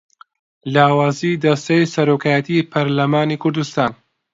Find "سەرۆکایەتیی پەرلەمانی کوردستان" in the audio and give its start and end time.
1.93-3.91